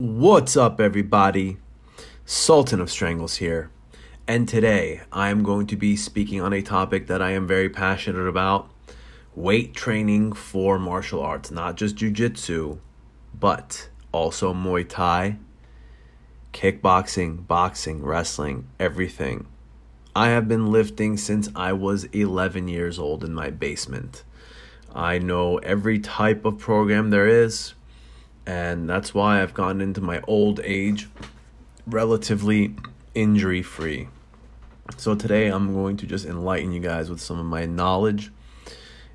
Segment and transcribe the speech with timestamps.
[0.00, 1.58] What's up, everybody?
[2.24, 3.70] Sultan of Strangles here.
[4.26, 7.68] And today I am going to be speaking on a topic that I am very
[7.68, 8.68] passionate about
[9.36, 12.80] weight training for martial arts, not just jujitsu,
[13.38, 15.38] but also Muay Thai,
[16.52, 19.46] kickboxing, boxing, wrestling, everything.
[20.16, 24.24] I have been lifting since I was 11 years old in my basement.
[24.92, 27.74] I know every type of program there is,
[28.46, 31.08] and that's why I've gotten into my old age
[31.86, 32.74] relatively
[33.14, 34.08] injury free.
[34.96, 38.30] So today I'm going to just enlighten you guys with some of my knowledge.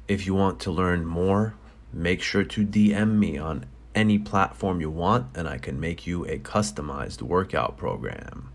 [0.07, 1.53] If you want to learn more,
[1.93, 6.25] make sure to DM me on any platform you want, and I can make you
[6.25, 8.49] a customized workout program.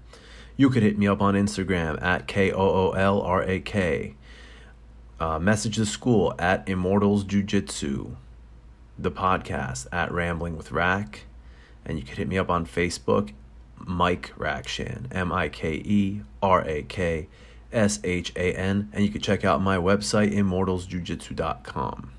[0.56, 4.14] You could hit me up on Instagram at K O O L R A K.
[5.20, 8.16] Uh, message the school at Immortals Jiu Jitsu.
[8.98, 11.26] The podcast at Rambling with Rack.
[11.84, 13.32] And you can hit me up on Facebook,
[13.76, 17.28] Mike Rakshan, M I K E R A K
[17.72, 18.88] S H A N.
[18.92, 22.12] And you can check out my website, immortalsjujitsu.com.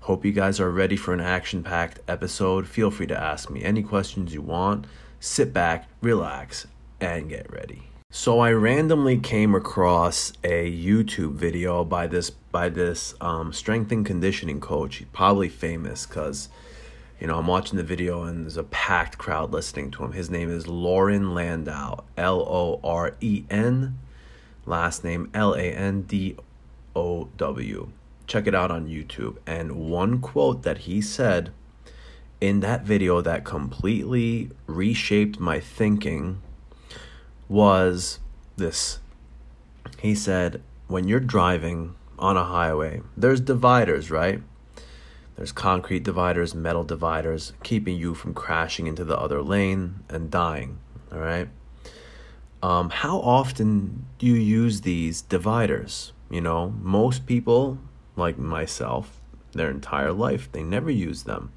[0.00, 2.66] Hope you guys are ready for an action packed episode.
[2.66, 4.86] Feel free to ask me any questions you want.
[5.20, 6.66] Sit back, relax,
[7.00, 7.82] and get ready.
[8.10, 14.04] So I randomly came across a YouTube video by this by this um, strength and
[14.04, 14.96] conditioning coach.
[14.96, 16.48] He's probably famous because
[17.20, 20.12] you know I'm watching the video and there's a packed crowd listening to him.
[20.12, 23.98] His name is Loren Landow, L O R E N,
[24.64, 26.34] last name L A N D
[26.96, 27.92] O W.
[28.26, 29.36] Check it out on YouTube.
[29.46, 31.50] And one quote that he said
[32.40, 36.40] in that video that completely reshaped my thinking
[37.48, 38.18] was
[38.56, 39.00] this.
[40.00, 44.42] He said, when you're driving on a highway, there's dividers, right?
[45.36, 50.78] There's concrete dividers, metal dividers, keeping you from crashing into the other lane and dying,
[51.12, 51.48] all right?
[52.60, 56.12] Um, how often do you use these dividers?
[56.28, 57.78] You know, most people,
[58.16, 59.20] like myself,
[59.52, 61.52] their entire life, they never use them.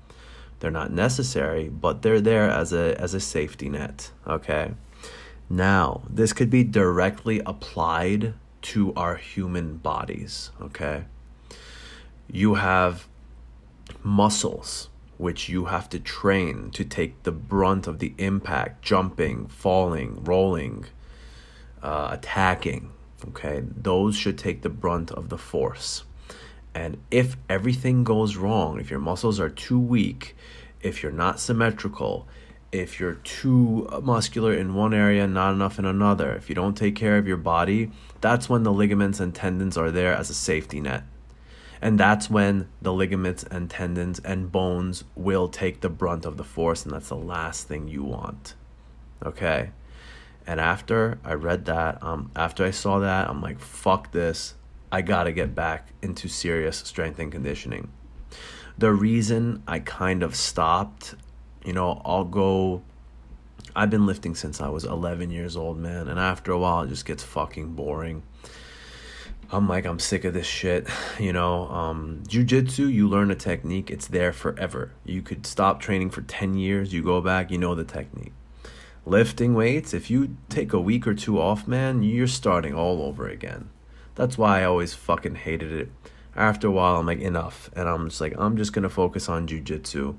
[0.60, 4.74] They're not necessary, but they're there as a as a safety net, okay?
[5.52, 11.04] Now, this could be directly applied to our human bodies, okay?
[12.32, 13.06] You have
[14.02, 20.24] muscles which you have to train to take the brunt of the impact, jumping, falling,
[20.24, 20.86] rolling,
[21.84, 22.90] uh, attacking,
[23.28, 23.62] okay?
[23.76, 26.06] Those should take the brunt of the force.
[26.74, 30.34] And if everything goes wrong, if your muscles are too weak,
[30.82, 32.26] if you're not symmetrical,
[32.72, 36.34] if you're too muscular in one area not enough in another.
[36.34, 39.92] If you don't take care of your body that's when the ligaments and tendons are
[39.92, 41.04] there as a safety net.
[41.82, 46.44] And that's when the ligaments and tendons and bones will take the brunt of the
[46.44, 48.54] force and that's the last thing you want.
[49.26, 49.72] Okay?
[50.48, 54.56] And after i read that um, after i saw that i'm like fuck this.
[54.94, 57.92] I gotta get back into serious strength and conditioning.
[58.78, 61.16] The reason i kind of stopped
[61.66, 62.82] you know, I'll go.
[63.76, 66.90] I've been lifting since I was 11 years old, man, and after a while, it
[66.90, 68.24] just gets fucking boring.
[69.54, 70.88] I'm like, I'm sick of this shit.
[71.20, 74.92] You know, um, jujitsu, you learn a technique, it's there forever.
[75.06, 78.34] You could stop training for 10 years, you go back, you know the technique.
[79.06, 83.28] Lifting weights, if you take a week or two off, man, you're starting all over
[83.28, 83.70] again.
[84.16, 85.92] That's why I always fucking hated it.
[86.36, 87.70] After a while, I'm like, enough.
[87.76, 90.16] And I'm just like, I'm just gonna focus on jujitsu.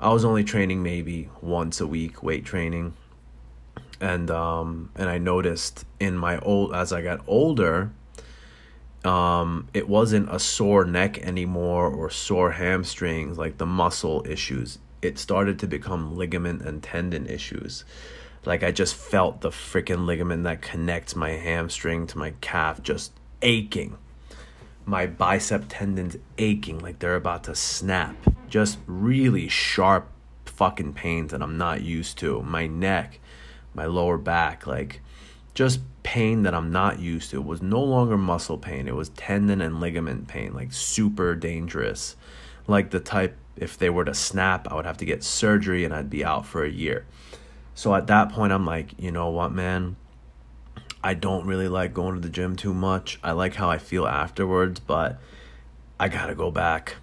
[0.00, 2.94] I was only training maybe once a week, weight training.
[4.00, 7.90] And um and I noticed in my old as I got older,
[9.04, 14.78] um it wasn't a sore neck anymore or sore hamstrings like the muscle issues.
[15.02, 17.84] It started to become ligament and tendon issues.
[18.44, 23.12] Like I just felt the freaking ligament that connects my hamstring to my calf just
[23.42, 23.98] aching.
[24.88, 28.16] My bicep tendons aching like they're about to snap
[28.48, 30.10] just really sharp
[30.46, 32.40] fucking pains that I'm not used to.
[32.40, 33.20] My neck,
[33.74, 35.02] my lower back, like
[35.52, 37.36] just pain that I'm not used to.
[37.36, 42.16] It was no longer muscle pain, it was tendon and ligament pain, like super dangerous.
[42.66, 45.94] Like the type, if they were to snap, I would have to get surgery and
[45.94, 47.04] I'd be out for a year.
[47.74, 49.96] So at that point, I'm like, you know what, man?
[51.02, 53.18] I don't really like going to the gym too much.
[53.22, 55.20] I like how I feel afterwards, but
[55.98, 56.96] I gotta go back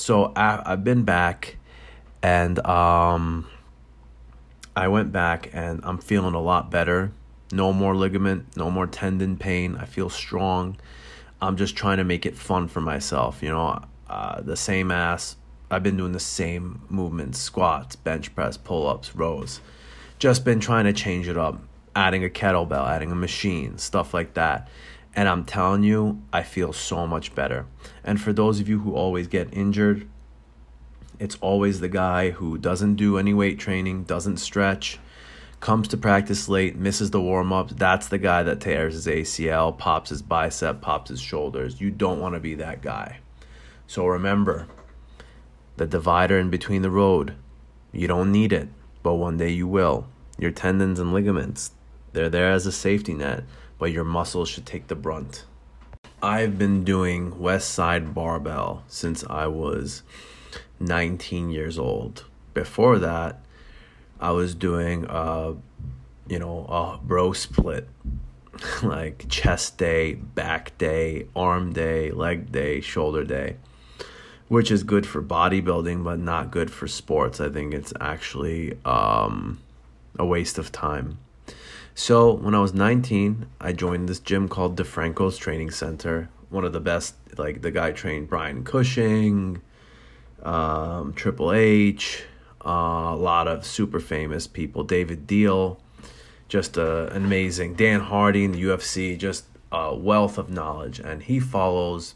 [0.00, 1.56] so I, I've been back
[2.22, 3.46] and um,
[4.74, 7.12] I went back and I'm feeling a lot better.
[7.52, 9.76] No more ligament, no more tendon pain.
[9.76, 10.76] I feel strong.
[11.42, 13.82] I'm just trying to make it fun for myself, you know.
[14.08, 15.36] Uh, the same ass
[15.70, 19.60] I've been doing the same movements squats, bench press, pull ups, rows.
[20.18, 21.60] Just been trying to change it up,
[22.00, 24.66] adding a kettlebell, adding a machine, stuff like that.
[25.14, 27.66] And I'm telling you, I feel so much better.
[28.02, 30.08] And for those of you who always get injured,
[31.18, 34.98] it's always the guy who doesn't do any weight training, doesn't stretch,
[35.60, 37.74] comes to practice late, misses the warm ups.
[37.76, 41.82] That's the guy that tears his ACL, pops his bicep, pops his shoulders.
[41.82, 43.18] You don't want to be that guy.
[43.86, 44.68] So remember
[45.76, 47.34] the divider in between the road.
[47.92, 48.68] You don't need it,
[49.02, 50.06] but one day you will.
[50.38, 51.72] Your tendons and ligaments,
[52.12, 53.44] they're there as a safety net,
[53.78, 55.44] but your muscles should take the brunt.
[56.22, 60.02] I've been doing West Side Barbell since I was
[60.78, 62.24] 19 years old.
[62.52, 63.40] Before that,
[64.20, 65.54] I was doing a,
[66.28, 67.88] you know, a bro split
[68.82, 73.56] like chest day, back day, arm day, leg day, shoulder day,
[74.48, 77.40] which is good for bodybuilding but not good for sports.
[77.40, 79.60] I think it's actually um
[80.18, 81.18] a waste of time.
[82.02, 86.30] So, when I was 19, I joined this gym called DeFranco's Training Center.
[86.48, 89.60] One of the best, like the guy trained Brian Cushing,
[90.42, 92.24] um, Triple H,
[92.64, 94.82] uh, a lot of super famous people.
[94.82, 95.78] David Deal,
[96.48, 97.74] just uh, an amazing.
[97.74, 101.00] Dan Hardy in the UFC, just a wealth of knowledge.
[101.00, 102.14] And he follows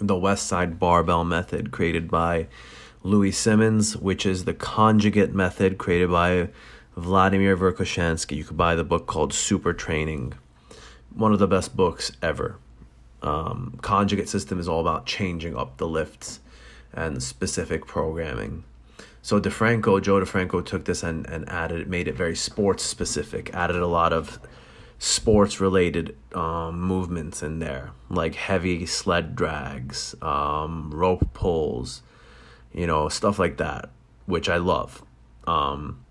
[0.00, 2.48] the West Side Barbell method created by
[3.04, 6.48] Louie Simmons, which is the conjugate method created by
[6.98, 8.36] Vladimir Verkhoshansky.
[8.36, 10.34] You could buy the book called Super Training,
[11.14, 12.56] one of the best books ever.
[13.22, 16.40] Um, conjugate system is all about changing up the lifts
[16.92, 18.64] and specific programming.
[19.22, 23.52] So DeFranco, Joe DeFranco took this and, and added, it, made it very sports specific,
[23.54, 24.38] added a lot of
[24.98, 32.02] sports related um, movements in there, like heavy sled drags, um, rope pulls,
[32.72, 33.90] you know, stuff like that,
[34.26, 35.02] which I love.
[35.46, 36.04] Um,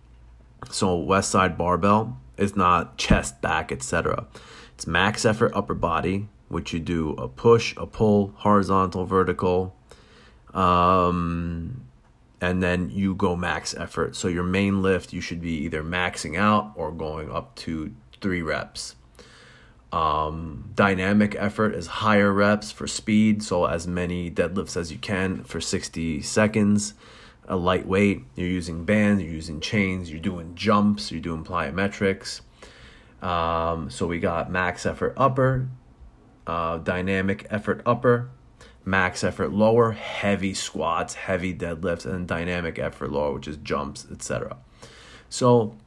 [0.70, 4.28] so West Side Barbell is not chest, back, etc.
[4.76, 9.76] It's max effort upper body, which you do a push, a pull, horizontal, vertical,
[10.54, 11.84] um,
[12.40, 14.16] and then you go max effort.
[14.16, 18.42] So your main lift, you should be either maxing out or going up to three
[18.42, 18.96] reps.
[19.92, 25.44] Um, dynamic effort is higher reps for speed, so as many deadlifts as you can
[25.44, 26.94] for 60 seconds.
[27.48, 32.42] A lightweight, you're using bands, you're using chains, you're doing jumps, you're doing plyometrics.
[33.22, 35.70] Um, so we got max effort upper,
[36.46, 38.30] uh, dynamic effort upper,
[38.86, 44.58] max effort lower, heavy squats, heavy deadlifts, and dynamic effort lower, which is jumps, etc.
[45.30, 45.78] So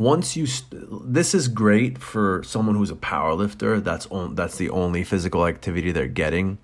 [0.00, 4.56] once you st- this is great for someone who's a power lifter that's on that's
[4.56, 6.56] the only physical activity they're getting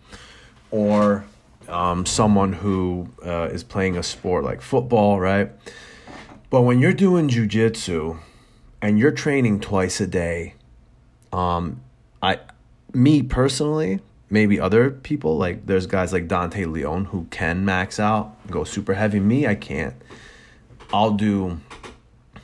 [0.71, 1.25] or
[1.69, 5.53] um, someone who uh, is playing a sport like football right
[6.51, 8.19] but when you're doing jujitsu
[8.81, 10.55] and you're training twice a day
[11.33, 11.81] um,
[12.23, 12.39] i
[12.95, 18.35] me personally maybe other people like there's guys like Dante Leon who can max out,
[18.51, 19.21] go super heavy.
[19.21, 19.95] Me, I can't.
[20.93, 21.61] I'll do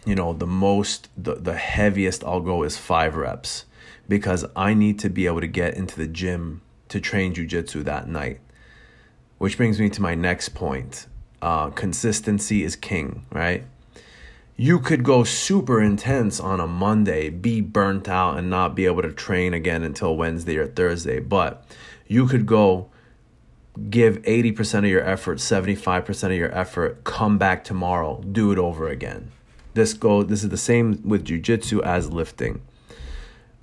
[0.05, 3.67] you know, the most the, the heaviest I'll go is 5 reps
[4.09, 8.09] because I need to be able to get into the gym to train jujitsu that
[8.09, 8.41] night.
[9.43, 11.09] Which brings me to my next point.
[11.43, 13.65] Uh, consistency is king, right?
[14.57, 19.03] you could go super intense on a Monday, be burnt out, and not be able
[19.03, 21.19] to train again until Wednesday or Thursday.
[21.19, 21.65] But
[22.07, 22.89] you could go
[23.91, 28.89] give 80% of your effort, 75% of your effort, come back tomorrow, do it over
[28.89, 29.33] again.
[29.75, 32.63] This go this is the same with jujitsu as lifting.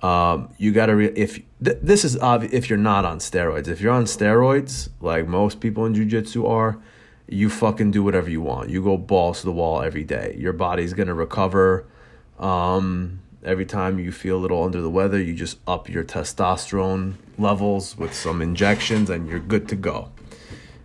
[0.02, 3.68] Um, you gotta re- if th- this is if you're not on steroids.
[3.68, 6.78] If you're on steroids, like most people in jujitsu are,
[7.28, 8.70] you fucking do whatever you want.
[8.70, 10.34] You go balls to the wall every day.
[10.38, 11.86] Your body's gonna recover.
[12.38, 17.14] Um, every time you feel a little under the weather, you just up your testosterone
[17.38, 20.10] levels with some injections and you're good to go.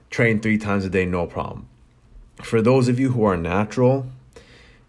[0.10, 1.68] Train three times a day, no problem.
[2.42, 4.08] For those of you who are natural,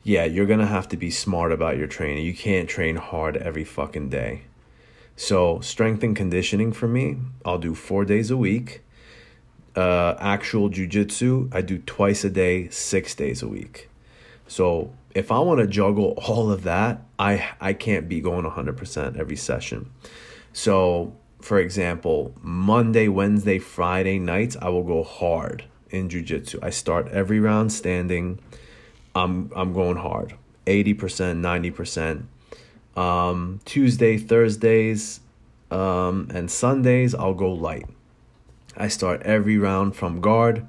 [0.07, 2.25] yeah, you're gonna have to be smart about your training.
[2.25, 4.43] You can't train hard every fucking day.
[5.17, 8.83] So, strength and conditioning for me, I'll do four days a week
[9.77, 13.91] uh, actual jujitsu, I do twice a day, six days a week.
[14.49, 19.19] So if I want to juggle all of that, I I can't be going 100%
[19.19, 19.91] every session.
[20.53, 26.59] So for example, Monday, Wednesday, Friday nights, I will go hard in jujitsu.
[26.63, 28.41] I start every round standing.
[29.17, 30.35] I'm I'm going hard,
[30.67, 30.95] 80%,
[31.41, 33.01] 90%.
[33.01, 35.21] Um, Tuesday, Thursdays,
[35.71, 37.87] um, and Sundays, I'll go light.
[38.77, 40.67] I start every round from guard.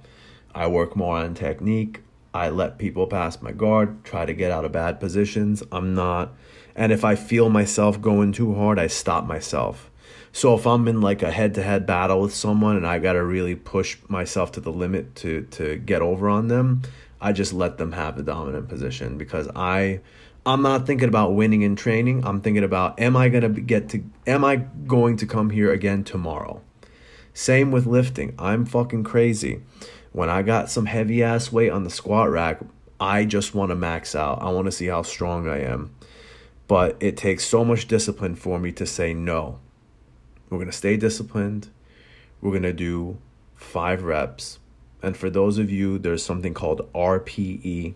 [0.55, 2.01] I work more on technique.
[2.33, 5.61] I let people pass my guard, try to get out of bad positions.
[5.71, 6.33] I'm not,
[6.75, 9.89] and if I feel myself going too hard, I stop myself.
[10.31, 13.13] So if I'm in like a head to head battle with someone and I got
[13.13, 16.83] to really push myself to the limit to, to get over on them,
[17.19, 20.01] I just let them have the dominant position because I
[20.45, 22.25] I'm not thinking about winning in training.
[22.25, 25.71] I'm thinking about am I going to get to am I going to come here
[25.71, 26.61] again tomorrow?
[27.33, 28.33] Same with lifting.
[28.39, 29.61] I'm fucking crazy.
[30.11, 32.61] When I got some heavy ass weight on the squat rack,
[32.99, 34.41] I just want to max out.
[34.41, 35.93] I want to see how strong I am.
[36.67, 39.59] But it takes so much discipline for me to say no.
[40.49, 41.69] We're going to stay disciplined.
[42.41, 43.17] We're going to do
[43.55, 44.59] 5 reps
[45.01, 47.93] and for those of you, there's something called RPE.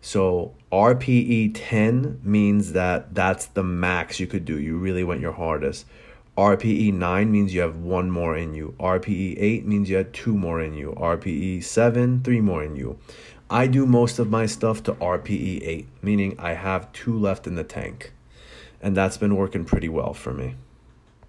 [0.00, 4.58] So RPE 10 means that that's the max you could do.
[4.58, 5.86] You really went your hardest.
[6.38, 8.74] RPE 9 means you have one more in you.
[8.78, 10.92] RPE 8 means you had two more in you.
[10.96, 12.98] RPE 7, three more in you.
[13.48, 17.54] I do most of my stuff to RPE 8, meaning I have two left in
[17.54, 18.12] the tank.
[18.82, 20.56] And that's been working pretty well for me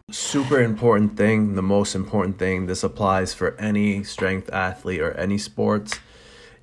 [0.09, 2.65] super important thing, the most important thing.
[2.65, 5.99] This applies for any strength athlete or any sports.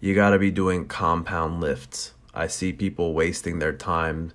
[0.00, 2.14] You got to be doing compound lifts.
[2.32, 4.32] I see people wasting their time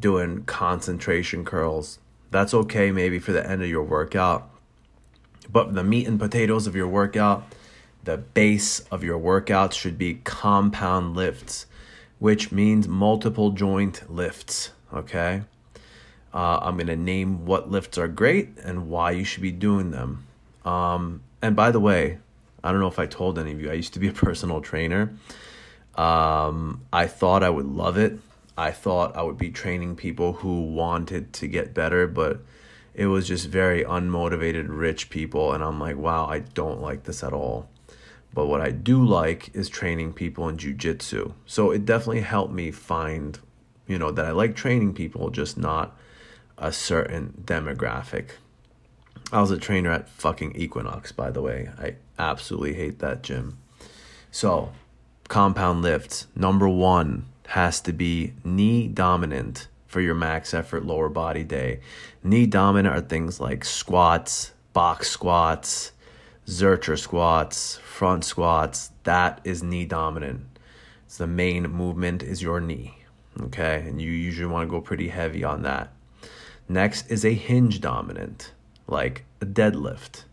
[0.00, 2.00] doing concentration curls.
[2.32, 4.50] That's okay maybe for the end of your workout.
[5.48, 7.44] But the meat and potatoes of your workout,
[8.02, 11.66] the base of your workouts should be compound lifts,
[12.18, 15.42] which means multiple joint lifts, okay?
[16.36, 19.90] Uh, I'm going to name what lifts are great and why you should be doing
[19.90, 20.26] them.
[20.66, 22.18] Um, and by the way,
[22.62, 24.60] I don't know if I told any of you, I used to be a personal
[24.60, 25.16] trainer.
[25.94, 28.18] Um, I thought I would love it.
[28.54, 32.42] I thought I would be training people who wanted to get better, but
[32.92, 35.54] it was just very unmotivated, rich people.
[35.54, 37.66] And I'm like, wow, I don't like this at all.
[38.34, 41.32] But what I do like is training people in jujitsu.
[41.46, 43.38] So it definitely helped me find,
[43.86, 45.96] you know, that I like training people, just not
[46.58, 48.30] a certain demographic.
[49.32, 51.68] I was a trainer at fucking Equinox, by the way.
[51.78, 53.58] I absolutely hate that gym.
[54.30, 54.72] So,
[55.28, 56.26] compound lifts.
[56.34, 61.80] Number one has to be knee dominant for your max effort lower body day.
[62.22, 65.92] Knee dominant are things like squats, box squats,
[66.46, 68.90] Zercher squats, front squats.
[69.02, 70.58] That is knee dominant.
[71.04, 72.98] It's the main movement is your knee.
[73.40, 75.92] Okay, and you usually want to go pretty heavy on that.
[76.68, 78.52] Next is a hinge dominant,
[78.88, 80.24] like a deadlift.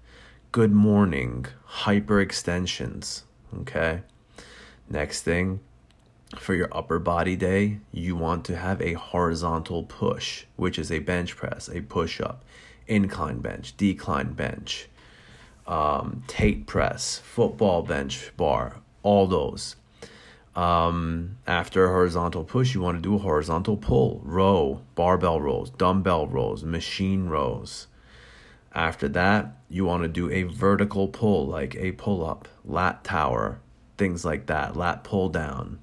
[0.52, 1.46] Good morning,
[1.82, 3.22] hyperextensions.
[3.60, 4.02] Okay.
[4.90, 5.60] Next thing,
[6.38, 11.00] for your upper body day, you want to have a horizontal push, which is a
[11.00, 12.44] bench press, a push up,
[12.88, 14.88] incline bench, decline bench,
[15.68, 19.76] um, Tate press, football bench bar, all those.
[20.56, 25.72] Um, after a horizontal push, you want to do a horizontal pull, row, barbell rows,
[25.72, 27.88] dumbbell rows, machine rows.
[28.74, 33.60] After that, you want to do a vertical pull, like a pull up, lat tower,
[33.98, 35.80] things like that, lat pull down,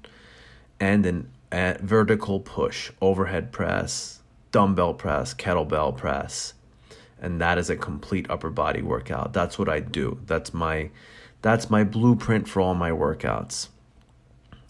[0.79, 6.53] and an a vertical push, overhead press, dumbbell press, kettlebell press.
[7.21, 9.33] And that is a complete upper body workout.
[9.33, 10.19] That's what I do.
[10.25, 10.89] That's my
[11.41, 13.67] that's my blueprint for all my workouts.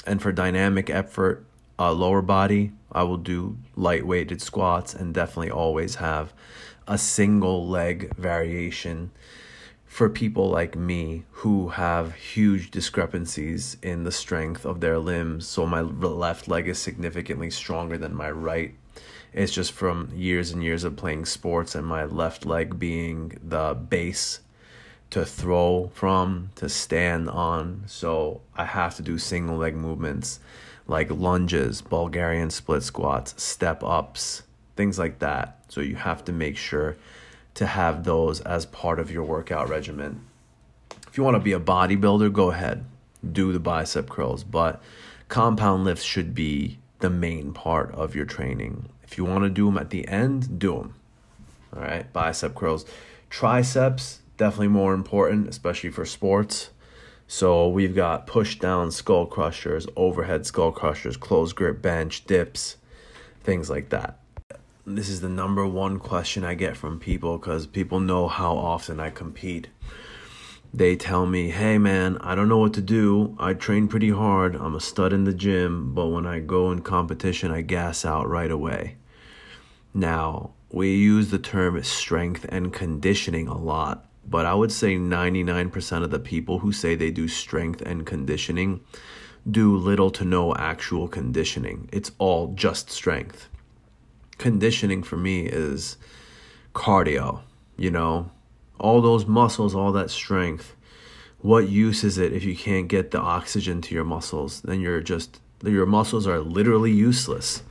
[0.06, 1.46] And for dynamic effort,
[1.78, 6.34] uh, lower body, I will do light weighted squats and definitely always have
[6.88, 9.12] a single leg variation
[9.86, 15.46] for people like me who have huge discrepancies in the strength of their limbs.
[15.48, 18.74] So my left leg is significantly stronger than my right.
[19.34, 23.74] It's just from years and years of playing sports and my left leg being the
[23.74, 24.40] base
[25.12, 27.84] to throw from, to stand on.
[27.86, 30.40] So I have to do single leg movements
[30.88, 34.44] like lunges, Bulgarian split squats, step ups,
[34.76, 35.60] things like that.
[35.70, 36.98] So you have to make sure
[37.54, 40.26] to have those as part of your workout regimen.
[41.08, 42.86] If you want to be a bodybuilder, go ahead,
[43.30, 44.82] do the bicep curls, but
[45.28, 48.88] compound lifts should be the main part of your training.
[49.04, 50.96] If you want to do them at the end, do them.
[51.76, 52.86] All right, bicep curls.
[53.30, 56.72] Triceps, definitely more important, especially for sports.
[57.28, 62.78] So we've got push down skull crushers, overhead skull crushers, close grip bench, dips,
[63.44, 64.18] things like that.
[64.84, 69.00] This is the number one question I get from people because people know how often
[69.00, 69.68] I compete.
[70.74, 73.36] They tell me, hey man, I don't know what to do.
[73.38, 74.56] I train pretty hard.
[74.56, 78.28] I'm a stud in the gym, but when I go in competition, I gas out
[78.28, 78.96] right away.
[79.94, 86.04] Now, we use the term strength and conditioning a lot but I would say 99%
[86.04, 88.82] of the people who say they do strength and conditioning
[89.50, 91.90] do little to no actual conditioning.
[91.92, 93.50] It's all just strength.
[94.38, 95.98] Conditioning for me is
[96.74, 97.42] cardio,
[97.78, 98.32] you know,
[98.80, 100.76] all those muscles, all that strength.
[101.40, 104.62] What use is it if you can't get the oxygen to your muscles?
[104.62, 107.64] Then you're just, your muscles are literally useless.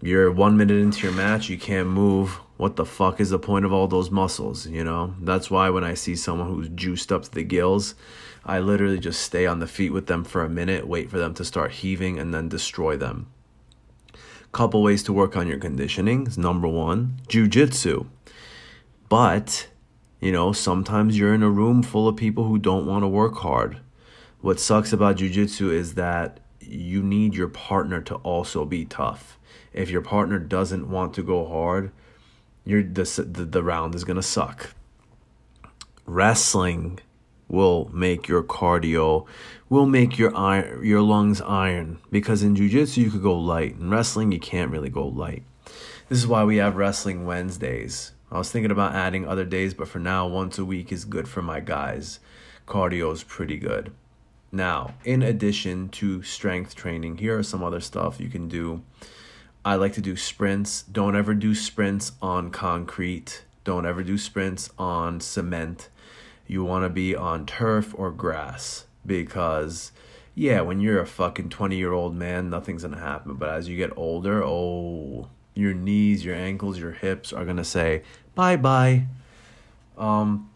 [0.00, 2.40] You're one minute into your match, you can't move.
[2.58, 4.66] What the fuck is the point of all those muscles?
[4.66, 7.94] You know, that's why when I see someone who's juiced up to the gills,
[8.44, 11.34] I literally just stay on the feet with them for a minute, wait for them
[11.34, 13.28] to start heaving, and then destroy them.
[14.50, 18.08] Couple ways to work on your conditioning is number one, jujitsu.
[19.08, 19.68] But,
[20.20, 23.36] you know, sometimes you're in a room full of people who don't want to work
[23.36, 23.78] hard.
[24.40, 29.38] What sucks about jujitsu is that you need your partner to also be tough.
[29.72, 31.92] If your partner doesn't want to go hard,
[32.68, 34.74] you're the, the, the round is to suck.
[36.04, 36.98] Wrestling
[37.48, 39.26] will make your cardio
[39.70, 43.76] will make your iron, your lungs iron because in jiu-jitsu you could go light.
[43.76, 45.44] In wrestling you can't really go light.
[46.10, 48.12] This is why we have wrestling wednesdays.
[48.30, 51.26] I was thinking about adding other days but for now once a week is good
[51.26, 52.20] for my guys.
[52.66, 53.92] Cardio is pretty good.
[54.52, 58.82] Now in addition to strength training here are some other stuff you can do
[59.68, 64.70] i like to do sprints don't ever do sprints on concrete don't ever do sprints
[64.78, 65.88] on cement
[66.46, 69.92] you want to be on turf or grass because
[70.38, 73.34] yeah, when you're a fucking 20 year old man, nothing's gonna happen.
[73.34, 78.02] But as you get older, oh, your knees, your ankles, your hips are gonna say
[78.36, 79.06] bye bye.
[79.96, 80.48] Um,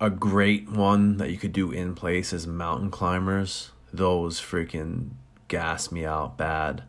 [0.00, 3.70] a great one that you could do in place is mountain climbers.
[3.92, 5.10] Those freaking
[5.46, 6.82] gas me out bad.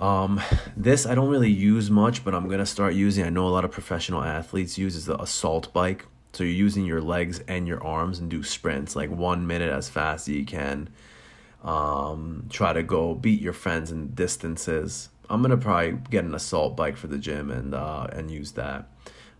[0.00, 0.40] Um,
[0.76, 3.24] this I don't really use much, but I'm gonna start using.
[3.24, 6.06] I know a lot of professional athletes use is the assault bike.
[6.32, 9.88] So you're using your legs and your arms and do sprints like one minute as
[9.88, 10.90] fast as you can.
[11.64, 15.08] Um, try to go beat your friends in distances.
[15.28, 18.88] I'm gonna probably get an assault bike for the gym and uh, and use that.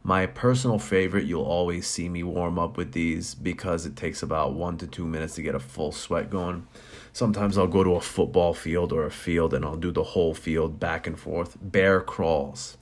[0.03, 4.55] My personal favorite, you'll always see me warm up with these because it takes about
[4.55, 6.67] one to two minutes to get a full sweat going.
[7.13, 10.35] Sometimes I'll go to a football field or a field and I'll do the whole
[10.35, 11.57] field back and forth.
[11.61, 12.77] Bear crawls.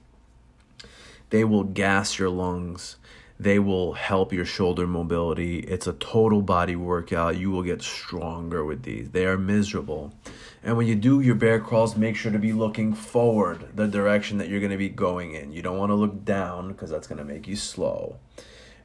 [1.30, 2.96] They will gas your lungs
[3.38, 5.58] they will help your shoulder mobility.
[5.58, 7.36] It's a total body workout.
[7.36, 9.10] You will get stronger with these.
[9.10, 10.14] They are miserable.
[10.62, 14.38] And when you do your bear crawls, make sure to be looking forward, the direction
[14.38, 15.52] that you're going to be going in.
[15.52, 18.16] You don't want to look down because that's going to make you slow.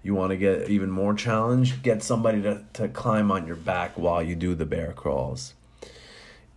[0.04, 3.98] You want to get even more challenge, get somebody to, to climb on your back
[3.98, 5.54] while you do the bear crawls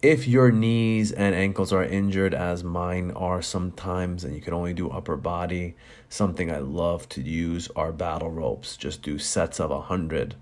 [0.04, 4.74] if your knees and ankles are injured, as mine are sometimes, and you can only
[4.74, 5.76] do upper body,
[6.10, 8.76] something I love to use are battle ropes.
[8.76, 10.34] Just do sets of a hundred.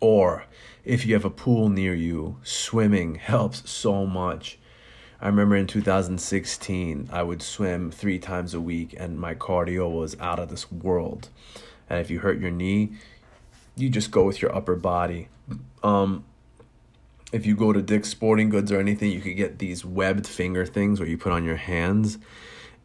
[0.00, 0.46] Or
[0.84, 4.58] if you have a pool near you, swimming helps so much.
[5.20, 10.18] I remember in 2016, I would swim three times a week, and my cardio was
[10.18, 11.28] out of this world.
[11.88, 12.92] And if you hurt your knee,
[13.76, 15.28] you just go with your upper body.
[15.82, 16.24] Um,
[17.32, 20.64] if you go to Dick's Sporting Goods or anything, you could get these webbed finger
[20.66, 22.18] things where you put on your hands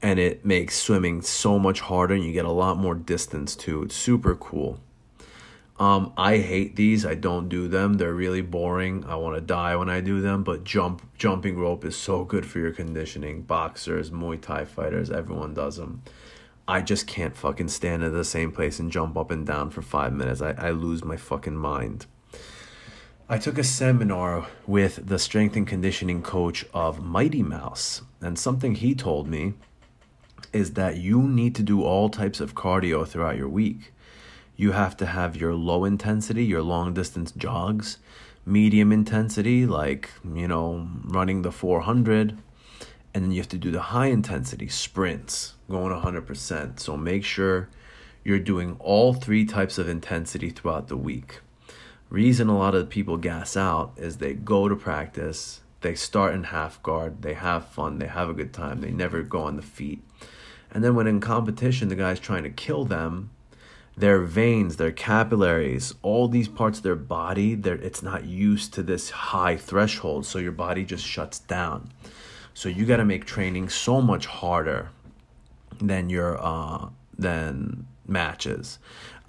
[0.02, 3.84] and it makes swimming so much harder and you get a lot more distance too.
[3.84, 4.80] It's super cool.
[5.80, 7.06] Um, I hate these.
[7.06, 7.96] I don't do them.
[7.96, 9.06] They're really boring.
[9.06, 10.44] I want to die when I do them.
[10.44, 13.42] But jump jumping rope is so good for your conditioning.
[13.42, 16.04] Boxers, Muay Thai fighters, everyone does them.
[16.68, 19.82] I just can't fucking stand in the same place and jump up and down for
[19.82, 20.42] five minutes.
[20.42, 22.06] I, I lose my fucking mind.
[23.28, 28.76] I took a seminar with the strength and conditioning coach of Mighty Mouse, and something
[28.76, 29.54] he told me
[30.54, 33.94] is that you need to do all types of cardio throughout your week.
[34.56, 37.98] You have to have your low intensity, your long distance jogs,
[38.46, 42.38] medium intensity, like, you know, running the 400,
[43.14, 46.80] and then you have to do the high intensity sprints, going 100%.
[46.80, 47.70] So make sure
[48.24, 51.42] you're doing all three types of intensity throughout the week
[52.14, 56.44] reason a lot of people gas out is they go to practice, they start in
[56.44, 59.64] half guard, they have fun, they have a good time, they never go on the
[59.64, 60.00] feet.
[60.72, 63.32] And then when in competition, the guy's trying to kill them,
[63.98, 69.10] their veins, their capillaries, all these parts of their body, it's not used to this
[69.10, 71.90] high threshold, so your body just shuts down.
[72.54, 74.90] So you got to make training so much harder
[75.80, 78.80] than your uh, than matches.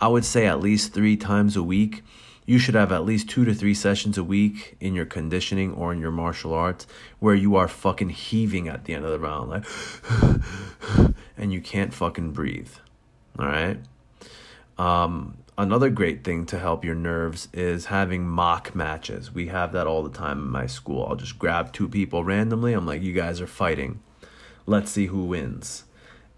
[0.01, 2.03] I would say at least three times a week
[2.47, 5.93] you should have at least two to three sessions a week in your conditioning or
[5.93, 6.87] in your martial arts
[7.19, 11.95] where you are fucking heaving at the end of the round, like, and you can't
[11.95, 12.71] fucking breathe.
[13.39, 13.79] All right.
[14.77, 19.33] Um, another great thing to help your nerves is having mock matches.
[19.33, 21.07] We have that all the time in my school.
[21.07, 22.75] I'll just grab two people randomly.
[22.75, 24.01] I'm like, you guys are fighting.
[24.67, 25.85] Let's see who wins.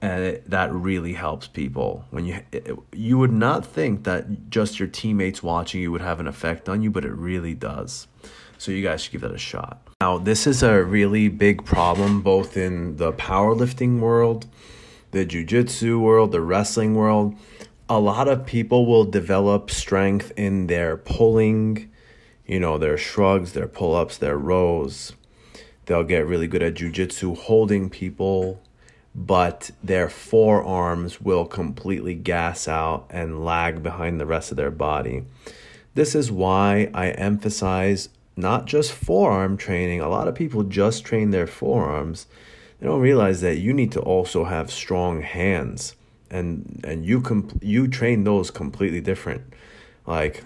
[0.06, 2.04] And it, that really helps people.
[2.10, 6.20] When you it, you would not think that just your teammates watching you would have
[6.20, 8.06] an effect on you, but it really does.
[8.58, 9.82] So you guys should give that a shot.
[10.00, 14.46] Now, this is a really big problem both in the powerlifting world,
[15.10, 17.34] the jiu-jitsu world, the wrestling world
[17.88, 21.90] a lot of people will develop strength in their pulling,
[22.46, 25.12] you know, their shrugs, their pull ups, their rows.
[25.86, 28.60] They'll get really good at jujitsu holding people,
[29.16, 35.24] but their forearms will completely gas out and lag behind the rest of their body.
[35.94, 40.02] This is why I emphasize not just forearm training.
[40.02, 42.26] A lot of people just train their forearms.
[42.78, 45.96] They don't realize that you need to also have strong hands
[46.30, 49.42] and and you comp- you train those completely different
[50.06, 50.44] like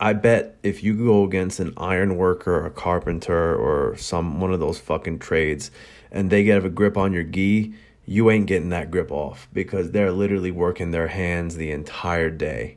[0.00, 4.60] I bet if you go against an iron worker, a carpenter, or some one of
[4.60, 5.70] those fucking trades,
[6.10, 7.74] and they get a grip on your gi,
[8.06, 12.76] you ain't getting that grip off because they're literally working their hands the entire day.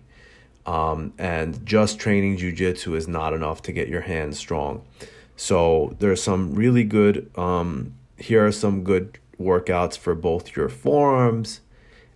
[0.65, 4.85] Um, and just training jujitsu is not enough to get your hands strong.
[5.37, 7.31] So there's some really good.
[7.37, 11.61] Um, here are some good workouts for both your forearms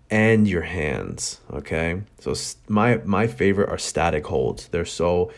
[0.09, 1.39] and your hands.
[1.51, 2.35] Okay, so
[2.67, 4.67] my my favorite are static holds.
[4.67, 5.31] They're so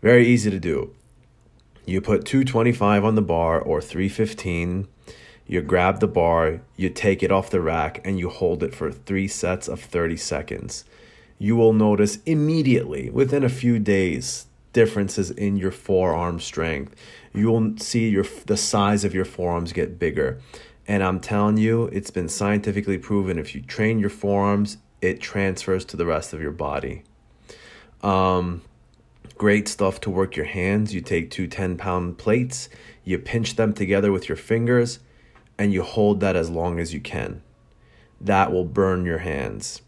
[0.00, 0.94] very easy to do.
[1.84, 4.86] You put 225 on the bar or 315.
[5.52, 8.90] You grab the bar, you take it off the rack, and you hold it for
[8.90, 10.86] three sets of 30 seconds.
[11.36, 16.96] You will notice immediately, within a few days, differences in your forearm strength.
[17.34, 20.40] You will see your the size of your forearms get bigger.
[20.88, 25.84] And I'm telling you, it's been scientifically proven if you train your forearms, it transfers
[25.84, 27.02] to the rest of your body.
[28.02, 28.62] Um,
[29.36, 30.94] great stuff to work your hands.
[30.94, 32.70] You take two 10 pound plates,
[33.04, 34.98] you pinch them together with your fingers,
[35.58, 37.42] and you hold that as long as you can.
[38.20, 39.82] That will burn your hands.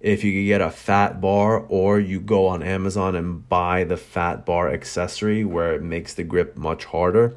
[0.00, 3.96] If you could get a fat bar, or you go on Amazon and buy the
[3.96, 7.34] fat bar accessory where it makes the grip much harder,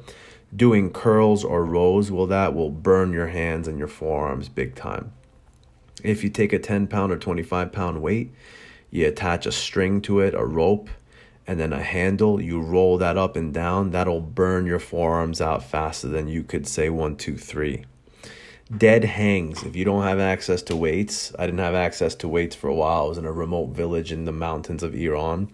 [0.54, 5.12] doing curls or rows, well, that will burn your hands and your forearms big time.
[6.02, 8.32] If you take a 10 pound or 25 pound weight,
[8.90, 10.88] you attach a string to it, a rope,
[11.48, 15.64] and then a handle, you roll that up and down, that'll burn your forearms out
[15.64, 17.86] faster than you could say one, two, three.
[18.76, 19.62] Dead hangs.
[19.62, 22.74] If you don't have access to weights, I didn't have access to weights for a
[22.74, 23.06] while.
[23.06, 25.50] I was in a remote village in the mountains of Iran.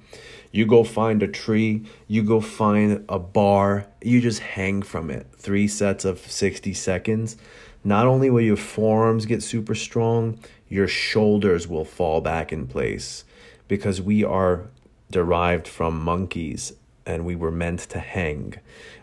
[0.50, 5.28] You go find a tree, you go find a bar, you just hang from it.
[5.36, 7.36] Three sets of 60 seconds.
[7.84, 13.24] Not only will your forearms get super strong, your shoulders will fall back in place
[13.68, 14.70] because we are
[15.14, 16.72] derived from monkeys
[17.06, 18.52] and we were meant to hang.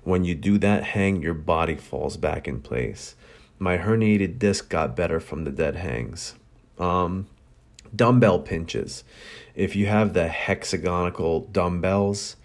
[0.04, 3.16] When you do that hang, your body falls back in place.
[3.58, 6.36] My herniated disc got better from the dead hangs.
[6.78, 7.28] Um,
[7.96, 9.06] dumbbell pinches.
[9.56, 12.36] If you have the hexagonal dumbbells,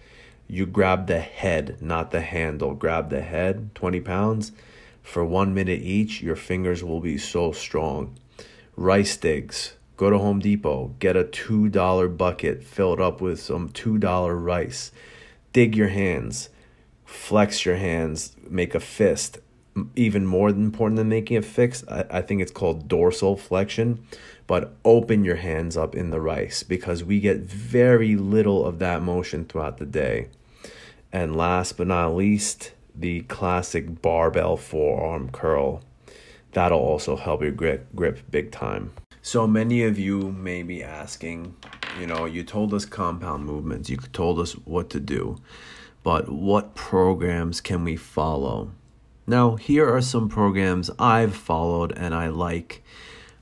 [0.47, 2.73] you grab the head, not the handle.
[2.73, 4.53] Grab the head, 20 pounds.
[5.03, 8.17] For one minute each, your fingers will be so strong.
[8.77, 9.73] Rice digs.
[9.97, 14.91] Go to Home Depot, get a $2 bucket filled up with some $2 rice.
[15.53, 16.49] Dig your hands,
[17.03, 19.39] flex your hands, make a fist.
[19.95, 24.05] Even more important than making a fix, I, I think it's called dorsal flexion
[24.47, 29.01] but open your hands up in the rice because we get very little of that
[29.01, 30.29] motion throughout the day.
[31.11, 35.81] And last but not least, the classic barbell forearm curl.
[36.53, 38.91] That'll also help your grip, grip big time.
[39.27, 41.53] So many of you may be asking,
[41.99, 45.41] you know, you told us compound movements, you told us what to do,
[46.01, 48.71] but what programs can we follow?
[49.27, 52.85] Now, here are some programs I've followed and I like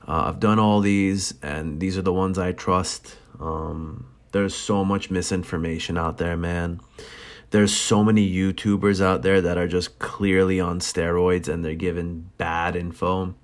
[0.08, 3.14] uh, I've done all these, and these are the ones I trust.
[3.38, 6.80] Um, there's so much misinformation out there, man.
[7.50, 12.28] There's so many YouTubers out there that are just clearly on steroids and they're giving
[12.38, 13.36] bad info.